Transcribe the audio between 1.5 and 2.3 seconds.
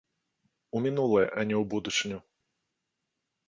не ў будучыню.